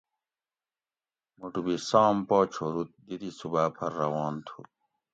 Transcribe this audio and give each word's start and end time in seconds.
مُوٹو 1.37 1.61
بھی 1.65 1.75
سام 1.89 2.15
پا 2.27 2.37
چھورُوت 2.53 2.89
دی 3.05 3.15
دی 3.21 3.29
صوباۤ 3.39 3.67
پۤھر 3.75 3.91
روان 4.01 4.33
تُھو 4.45 4.59